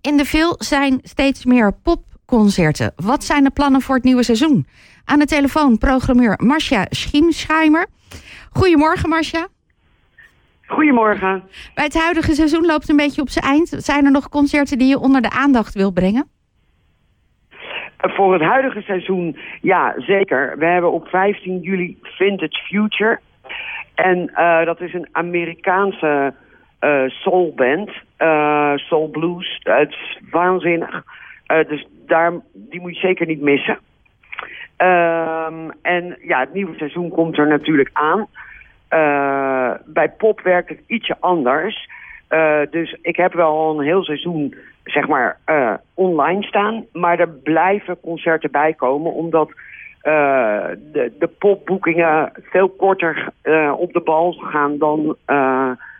[0.00, 2.92] In de veel zijn steeds meer popconcerten.
[2.96, 4.66] Wat zijn de plannen voor het nieuwe seizoen?
[5.04, 7.86] Aan de telefoon programmeur Marcia Schiemscheimer.
[8.52, 9.46] Goedemorgen Marcia.
[10.66, 11.42] Goedemorgen.
[11.74, 13.68] Bij het huidige seizoen loopt het een beetje op zijn eind.
[13.68, 16.28] Zijn er nog concerten die je onder de aandacht wil brengen?
[17.98, 20.58] Voor het huidige seizoen, ja, zeker.
[20.58, 23.20] We hebben op 15 juli Vintage Future.
[23.94, 26.34] En uh, dat is een Amerikaanse
[26.80, 27.90] uh, soulband.
[28.18, 29.60] Uh, soul blues.
[29.62, 31.04] Het is waanzinnig.
[31.46, 33.78] dus daar, die moet je zeker niet missen.
[34.76, 38.26] Ehm, en ja, het nieuwe seizoen komt er natuurlijk aan.
[39.84, 41.88] bij pop werkt het ietsje anders.
[42.70, 45.38] dus ik heb wel een heel seizoen zeg maar
[45.94, 46.84] online staan.
[46.92, 49.12] Maar er blijven concerten bij komen.
[49.12, 49.50] Omdat
[50.02, 53.28] de, de popboekingen veel korter
[53.76, 55.16] op de bal gaan dan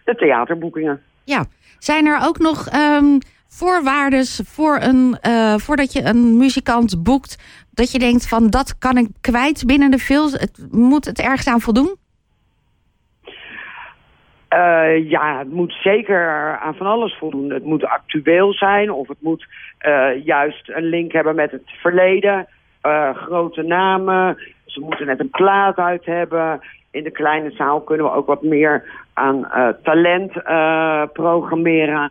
[0.09, 1.03] de theaterboekingen.
[1.25, 1.45] Ja,
[1.79, 5.17] zijn er ook nog um, voorwaarden voor een,
[5.61, 7.65] voordat je een muzikant boekt...
[7.71, 10.31] dat je denkt van dat kan ik kwijt binnen de film?
[10.33, 11.97] Het, moet het ergens aan voldoen?
[14.55, 17.51] Uh, ja, het moet zeker aan van alles voldoen.
[17.51, 19.47] Het moet actueel zijn of het moet
[19.87, 22.47] uh, juist een link hebben met het verleden.
[22.83, 24.39] Uh, grote namen.
[24.67, 26.61] Ze moeten net een plaat uit hebben.
[26.99, 32.11] In de kleine zaal kunnen we ook wat meer aan uh, talent uh, programmeren.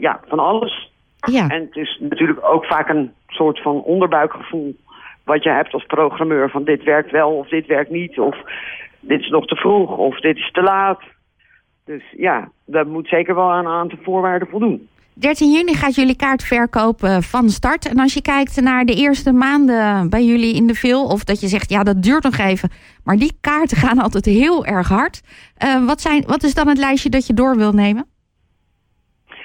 [0.00, 0.92] ja, van alles.
[1.16, 1.48] Ja.
[1.48, 4.76] En het is natuurlijk ook vaak een soort van onderbuikgevoel...
[5.24, 8.18] wat je hebt als programmeur van dit werkt wel of dit werkt niet...
[8.18, 8.36] of
[9.00, 11.00] dit is nog te vroeg of dit is te laat.
[11.84, 14.88] Dus ja, dat moet zeker wel aan een aantal voorwaarden voldoen.
[15.14, 17.88] 13 juni gaat jullie kaartverkoop uh, van start.
[17.88, 21.04] En als je kijkt naar de eerste maanden bij jullie in de veel...
[21.04, 22.70] of dat je zegt, ja, dat duurt nog even...
[23.04, 25.22] maar die kaarten gaan altijd heel erg hard.
[25.64, 28.06] Uh, wat, zijn, wat is dan het lijstje dat je door wil nemen?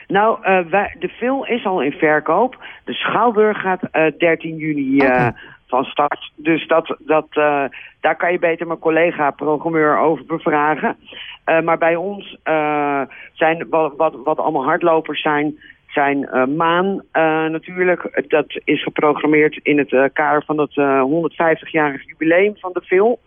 [0.08, 2.64] Nou, uh, wij, de film is al in verkoop.
[2.84, 3.82] De Schouwburg gaat
[4.18, 5.34] 13 juni okay.
[5.68, 6.32] van start.
[6.36, 7.28] Dus dat, dat,
[8.02, 10.98] daar kan je beter mijn collega-programmeur over bevragen.
[11.48, 13.02] Uh, maar bij ons uh,
[13.34, 17.02] zijn wat, wat, wat allemaal hardlopers zijn, zijn uh, Maan
[17.52, 18.26] natuurlijk.
[18.28, 23.18] Dat is geprogrammeerd in het kader van het 150-jarig jubileum van de film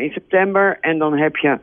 [0.00, 0.78] in september.
[0.80, 1.58] En dan heb je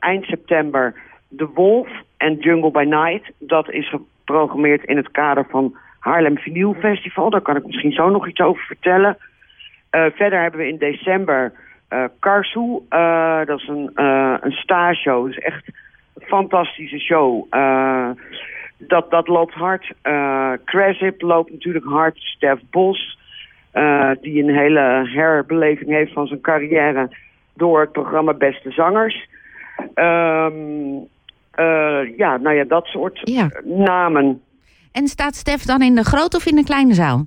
[0.00, 0.94] eind september
[1.36, 3.32] The Wolf en Jungle by Night.
[3.38, 7.30] Dat is geprogrammeerd in het kader van Haarlem Vinyl Festival.
[7.30, 9.16] Daar kan ik misschien zo nog iets over vertellen.
[9.90, 11.52] verder hebben we in december...
[11.90, 15.26] Uh, Karsu, uh, dat is een, uh, een stage-show.
[15.26, 15.66] Dat is echt
[16.14, 17.46] een fantastische show.
[18.78, 19.92] dat, dat loopt hard.
[20.02, 20.52] Uh,
[21.18, 22.18] loopt natuurlijk hard.
[22.18, 23.18] Stef Bos,
[24.20, 27.16] die een hele herbeleving heeft van zijn carrière...
[27.54, 29.28] door het programma Beste Zangers.
[29.94, 31.08] Um,
[32.16, 33.48] ja, nou ja, dat soort ja.
[33.64, 34.42] namen.
[34.92, 37.26] En staat Stef dan in de grote of in de kleine zaal?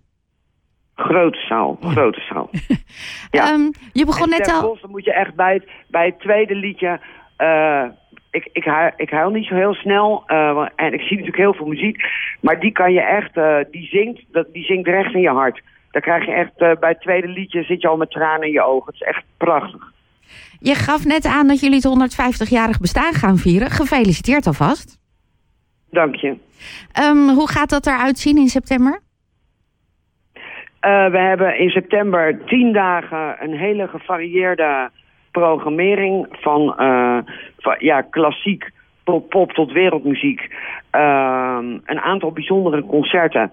[0.99, 2.49] Grote zaal, grote zaal.
[3.31, 3.53] ja.
[3.53, 4.77] Um, je begon net al...
[4.81, 6.99] Dan moet je echt bij het, bij het tweede liedje...
[7.37, 7.83] Uh,
[8.31, 10.23] ik, ik, huil, ik huil niet zo heel snel.
[10.27, 12.01] Uh, en ik zie natuurlijk heel veel muziek.
[12.41, 13.37] Maar die kan je echt...
[13.37, 15.61] Uh, die, zingt, dat, die zingt recht in je hart.
[15.91, 16.79] Dan krijg je echt...
[16.79, 18.85] bij het tweede liedje zit je al met tranen in je ogen.
[18.85, 19.91] Het is echt prachtig.
[20.59, 23.69] Je gaf net aan dat jullie het 150-jarig bestaan gaan vieren.
[23.69, 24.99] Gefeliciteerd alvast.
[25.91, 26.37] Dank je.
[27.01, 29.07] Um, hoe gaat dat eruit zien in september?
[30.81, 34.89] Uh, we hebben in september tien dagen een hele gevarieerde
[35.31, 37.17] programmering van, uh,
[37.57, 38.69] van ja, klassiek
[39.03, 40.41] tot pop tot wereldmuziek.
[40.95, 43.51] Uh, een aantal bijzondere concerten.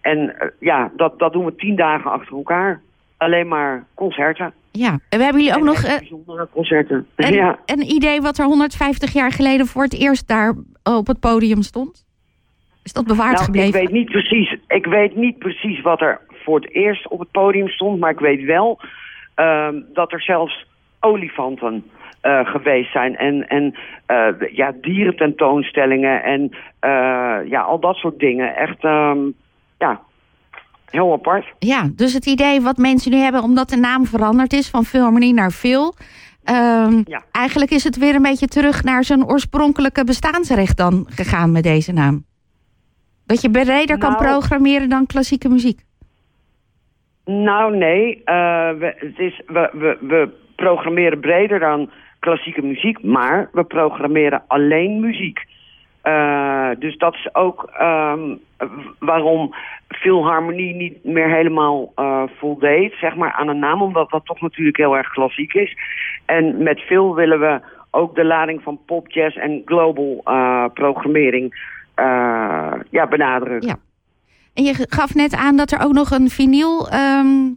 [0.00, 2.80] en ja, dat, dat doen we tien dagen achter elkaar.
[3.16, 4.52] Alleen maar concerten.
[4.72, 5.98] Ja, en we hebben jullie ook nog...
[5.98, 7.06] bijzondere concerten.
[7.16, 7.58] Een, ja.
[7.66, 12.06] een idee wat er 150 jaar geleden voor het eerst daar op het podium stond?
[12.88, 13.80] Is dat bewaard nou, gebleven?
[13.80, 17.30] Ik weet, niet precies, ik weet niet precies wat er voor het eerst op het
[17.30, 18.00] podium stond.
[18.00, 18.80] Maar ik weet wel
[19.36, 20.66] uh, dat er zelfs
[21.00, 21.84] olifanten
[22.22, 23.16] uh, geweest zijn.
[23.16, 23.74] En, en
[24.08, 26.42] uh, ja, dierententoonstellingen en
[26.84, 28.56] uh, ja, al dat soort dingen.
[28.56, 29.34] Echt, um,
[29.78, 30.00] ja,
[30.90, 31.46] heel apart.
[31.58, 35.34] Ja, dus het idee wat mensen nu hebben, omdat de naam veranderd is van Philharmonie
[35.34, 35.94] naar Phil...
[36.50, 37.22] Um, ja.
[37.32, 41.92] Eigenlijk is het weer een beetje terug naar zijn oorspronkelijke bestaansrecht dan gegaan met deze
[41.92, 42.24] naam.
[43.28, 45.80] Dat je breder kan Nou- programmeren dan klassieke muziek.
[47.24, 48.16] Nou, nee.
[48.16, 54.42] Uh, we, het is, we, we, we programmeren breder dan klassieke muziek, maar we programmeren
[54.46, 55.44] alleen muziek.
[56.04, 58.38] Uh, dus dat is ook um,
[58.98, 59.54] waarom
[59.88, 64.76] Philharmonie niet meer helemaal uh, voldeed zeg maar, aan een naam, omdat dat toch natuurlijk
[64.76, 65.76] heel erg klassiek is.
[66.24, 67.60] En met Phil willen we
[67.90, 71.76] ook de lading van pop, jazz en global uh, programmering
[72.90, 73.68] ja, benadrukken.
[73.68, 73.76] Ja.
[74.54, 76.88] En je gaf net aan dat er ook nog een vinyl...
[76.88, 77.52] ehm,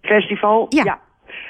[0.00, 0.66] Festival?
[0.68, 0.98] Ja.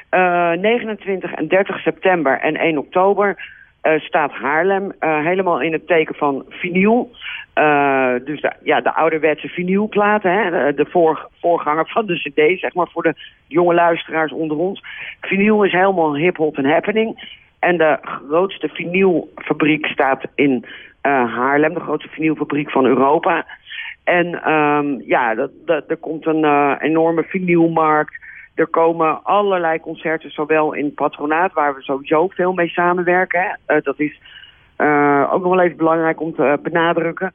[0.09, 3.37] Eh, 29 en 30 september en 1 oktober
[3.81, 7.11] eh, staat Haarlem eh, helemaal in het teken van vinyl.
[7.55, 12.61] Eh, dus de, ja, de ouderwetse vinylplaten, hè, de, de voor, voorganger van de cd,
[12.61, 13.15] zeg maar, voor de
[13.47, 14.83] jonge luisteraars onder ons.
[15.21, 17.41] Vinyl is helemaal hip-hop en happening.
[17.59, 20.71] En de grootste vinylfabriek staat in eh,
[21.11, 23.47] Haarlem, de grootste vinylfabriek van Europa.
[24.05, 25.37] En ehm, ja,
[25.67, 28.15] er komt een eh, enorme vinylmarkt.
[28.55, 33.41] Er komen allerlei concerten, zowel in het patronaat, waar we sowieso veel mee samenwerken.
[33.41, 33.75] Hè.
[33.75, 34.21] Eh, dat is
[34.77, 37.33] eh, ook nog wel even belangrijk om te benadrukken.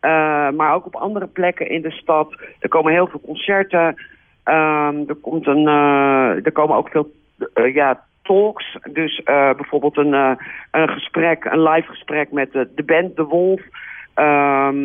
[0.00, 2.34] Eh, maar ook op andere plekken in de stad.
[2.58, 3.94] Er komen heel veel concerten.
[4.44, 7.12] Ehm, er, komt een, eh, er komen ook veel
[7.54, 8.04] eh, ja,
[8.92, 10.32] Dus eh, bijvoorbeeld een, eh,
[10.70, 13.60] een gesprek, een live gesprek met de, band De Wolf.
[14.14, 14.76] Ehm,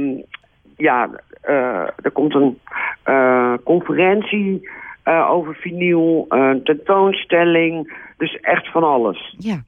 [0.78, 1.10] ja,
[1.42, 2.60] eh, er komt een
[3.64, 4.70] conferentie
[5.30, 7.94] over vinyl, een tentoonstelling.
[8.18, 9.36] Dus echt van alles.
[9.38, 9.64] ja.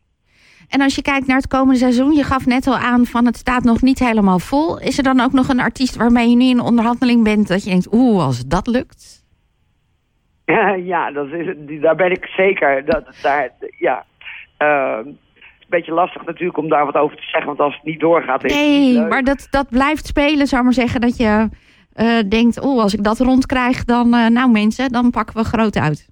[0.70, 3.38] En als je kijkt naar het komende seizoen, je gaf net al aan van het
[3.38, 4.80] staat nog niet helemaal vol.
[4.80, 7.70] Is er dan ook nog een artiest waarmee je nu in onderhandeling bent dat je
[7.70, 9.24] denkt, oeh, als dat lukt?
[10.94, 12.86] Ja, dat is, daar ben ik zeker.
[12.86, 14.06] Dat, daar, ja.
[14.58, 15.14] Ehm, het is
[15.60, 18.44] een beetje lastig natuurlijk om daar wat over te zeggen, want als het niet doorgaat...
[18.44, 21.02] is Nee, maar dat, dat blijft spelen, zou ik maar zeggen.
[21.02, 21.50] Dat je
[21.94, 25.78] eh, denkt, oh, als ik dat rondkrijg, dan, eh, nou mensen, dan pakken we groot
[25.78, 26.08] uit.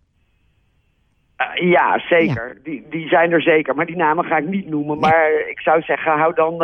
[1.36, 2.60] Eh, ja, zeker.
[2.64, 5.00] Die, die zijn er zeker, maar die namen ga ik niet noemen.
[5.00, 6.58] Maar ik zou zeggen, hou dan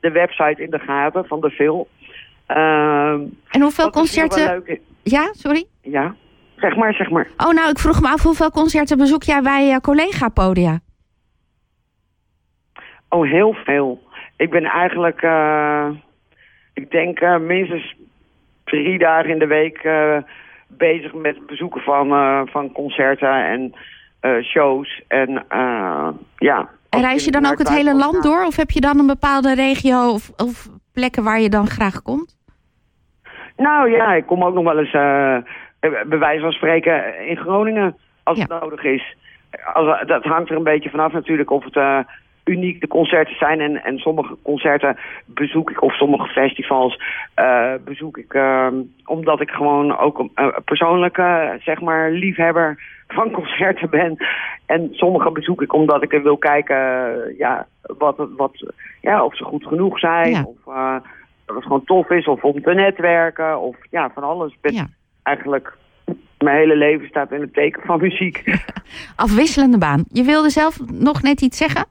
[0.00, 1.88] de website in de gaten van de Phil.
[2.46, 4.64] Ehm, En hoeveel concerten...
[5.02, 5.64] Ja, sorry?
[5.82, 6.14] Ja,
[6.60, 7.26] zeg maar, zeg maar.
[7.36, 10.78] Oh, nou, ik vroeg me af hoeveel concerten bezoek jij bij eh, collega-podia?
[13.08, 14.02] Oh, heel veel.
[14.36, 15.88] Ik ben eigenlijk, eh,
[16.74, 17.94] ik denk eh, minstens
[18.64, 19.88] drie dagen in de week
[20.66, 22.08] bezig met het bezoeken van,
[22.48, 23.74] van concerten en
[24.42, 25.02] shows.
[25.08, 25.44] En
[26.36, 26.68] ja.
[26.90, 28.44] En reis je dan ook het hele land door?
[28.44, 32.36] Of heb je dan een bepaalde regio of, of plekken waar je dan graag komt?
[33.56, 34.92] Nou ja, ik kom ook nog wel eens,
[35.80, 39.16] bij wijze van spreken, in Groningen als het nodig is.
[39.72, 41.98] Als, dat hangt er een beetje vanaf natuurlijk of het eh,
[42.44, 43.60] uniek de concerten zijn.
[43.60, 44.96] En, en sommige concerten
[45.26, 47.02] bezoek ik, of sommige festivals
[47.34, 48.68] eh, bezoek ik, eh,
[49.04, 52.78] omdat ik gewoon ook een persoonlijke, zeg maar, liefhebber
[53.08, 54.16] van concerten ben.
[54.66, 57.66] En sommige bezoek ik omdat ik er wil kijken, eh, ja,
[57.98, 60.30] wat, wat, ja, of ze goed genoeg zijn.
[60.30, 60.42] Ja.
[60.42, 60.96] Of eh,
[61.46, 64.56] dat het gewoon tof is, of om te netwerken, of ja, van alles.
[64.60, 64.86] Ja.
[65.28, 65.76] Eigenlijk,
[66.38, 68.44] mijn hele leven staat in het teken van muziek.
[69.26, 70.04] Afwisselende baan.
[70.12, 71.84] Je wilde zelf nog net iets zeggen?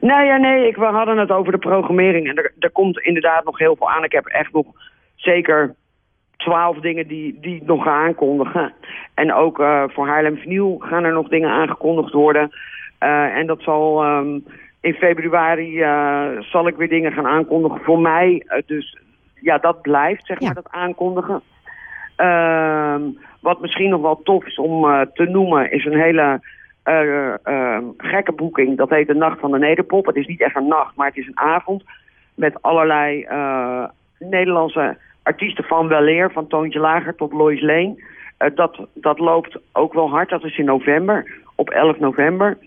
[0.00, 2.28] Nou ja, nee, ik, we hadden het over de programmering.
[2.28, 4.04] En er, er komt inderdaad nog heel veel aan.
[4.04, 4.66] Ik heb echt nog
[5.14, 5.74] zeker
[6.36, 8.72] twaalf dingen die, die ik nog ga aankondigen.
[9.14, 12.50] En ook eh, voor Haarlem Vinyl gaan er nog dingen aangekondigd worden.
[12.98, 14.38] Eh, en dat zal ehm,
[14.80, 18.46] in februari eh, zal ik weer dingen gaan aankondigen voor mij.
[18.66, 18.98] Dus
[19.46, 20.46] ja, dat blijft, zeg Ja.
[20.46, 21.40] maar, dat aankondigen.
[22.16, 23.02] Ehm,
[23.40, 26.40] wat misschien nog wel tof is om eh, te noemen, is een hele
[26.82, 28.76] eh, eh, gekke boeking.
[28.76, 30.06] Dat heet de Nacht van de Nederpop.
[30.06, 31.84] Het is niet echt een nacht, maar het is een avond.
[32.34, 33.84] Met allerlei eh,
[34.18, 36.32] Nederlandse artiesten van weleer.
[36.32, 38.04] Van Toontje Lager tot Lois Leen.
[38.54, 40.28] Dat, dat loopt ook wel hard.
[40.30, 41.32] Dat is in november.
[41.54, 42.58] Op 11 november.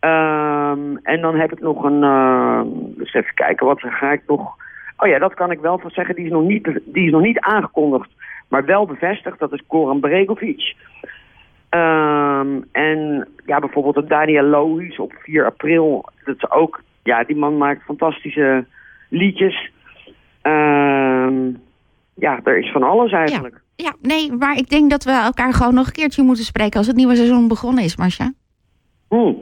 [0.00, 2.02] Ehm, en dan heb ik nog een...
[2.02, 2.60] eh,
[2.96, 4.54] dus even kijken, wat ga ik nog...
[5.02, 6.14] Oh ja, dat kan ik wel van zeggen.
[6.14, 8.10] Die is nog niet, die is nog niet aangekondigd.
[8.48, 9.38] Maar wel bevestigd.
[9.38, 10.74] Dat is Goran Bregovic.
[11.68, 16.08] Ehm, en ja, bijvoorbeeld een Daniel Lohuis op 4 april.
[16.24, 18.64] Dat is ook, ja, die man maakt fantastische
[19.08, 19.70] liedjes.
[20.42, 21.50] Ehm,
[22.14, 23.60] ja, er is van alles eigenlijk.
[23.76, 26.86] Ja, nee, maar ik denk dat we elkaar gewoon nog een keertje moeten spreken als
[26.86, 28.32] het nieuwe seizoen begonnen is, Marcia.
[29.08, 29.32] Hm.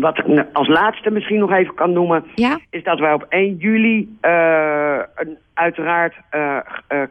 [0.00, 2.58] Wat ik ne- als laatste misschien nog even kan noemen, Ja?
[2.70, 6.56] is dat wij op 1 juli eh, een, uiteraard eh,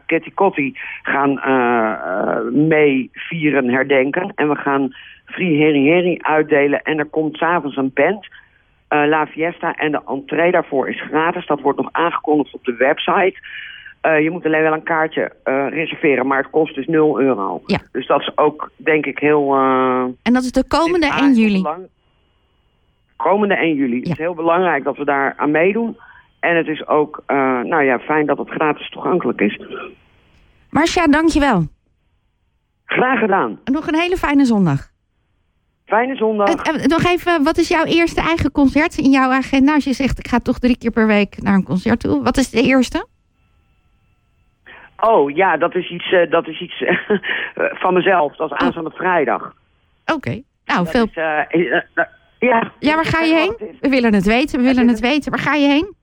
[0.06, 1.40] Kitty Kotti gaan
[2.66, 4.32] mee vieren, herdenken.
[4.34, 4.90] En we gaan
[5.24, 6.82] Free Heri Heri uitdelen.
[6.82, 8.26] En er komt s'avonds een band,
[8.88, 9.74] La Fiesta.
[9.74, 11.46] En de entree daarvoor is gratis.
[11.46, 13.34] Dat wordt nog aangekondigd op de website.
[14.22, 15.32] Je moet alleen wel een kaartje
[15.70, 17.62] reserveren, maar het kost dus 0 euro.
[17.66, 17.78] Ja.
[17.92, 19.54] Dus dat is ook, denk ik, heel...
[20.22, 21.62] En dat is de komende is 1 heel juli.
[23.22, 23.98] Komende 1 juli.
[23.98, 25.98] Het is heel belangrijk dat we daar aan meedoen.
[26.40, 29.60] En het is ook, eh, nou ja, fijn dat het gratis toegankelijk is.
[30.70, 31.62] Marcia, dankjewel.
[32.84, 33.60] Graag gedaan.
[33.64, 34.88] Nog een hele fijne zondag.
[35.86, 36.54] Fijne zondag.
[36.54, 39.74] En, nog even, wat is jouw eerste eigen concert in jouw agenda?
[39.74, 42.22] Als je zegt, ik ga toch drie keer per week naar een concert toe.
[42.22, 43.06] Wat is de eerste?
[45.00, 46.84] Oh, ja, dat is iets, uh, dat is iets
[47.82, 48.36] van mezelf.
[48.36, 49.42] Dat is aanstaande vrijdag.
[49.42, 50.12] Oké.
[50.14, 50.44] Okay.
[50.64, 51.04] Nou, veel...
[51.04, 52.04] Is, uh,
[52.40, 52.72] ja.
[52.78, 53.76] ja, waar ga je heen?
[53.80, 55.30] We willen het weten, we willen het, het weten.
[55.30, 55.94] Waar ga je heen?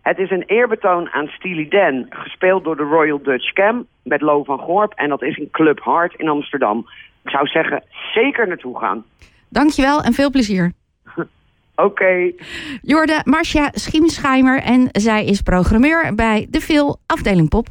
[0.00, 4.44] Het is een eerbetoon aan Steely Dan, gespeeld door de Royal Dutch Cam met Lo
[4.44, 4.92] van Gorp.
[4.92, 6.78] En dat is in Club Hart in Amsterdam.
[7.24, 9.04] Ik zou zeggen, zeker naartoe gaan.
[9.48, 10.72] Dankjewel en veel plezier.
[11.14, 11.26] Oké.
[11.74, 12.34] Okay.
[12.82, 17.66] Jorde Marcia Schiemscheimer en zij is programmeur bij de Veel afdeling Pop.